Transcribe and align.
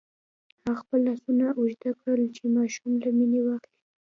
هغه 0.61 0.73
خپل 0.81 0.99
لاسونه 1.07 1.45
اوږده 1.59 1.91
کړل 2.01 2.23
چې 2.35 2.43
ماشوم 2.55 2.91
له 3.03 3.09
مينې 3.17 3.39
واخلي. 3.43 3.73